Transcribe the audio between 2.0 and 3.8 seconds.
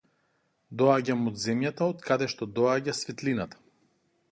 каде што доаѓа светлината.